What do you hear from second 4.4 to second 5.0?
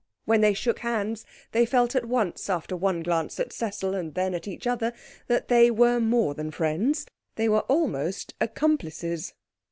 each other,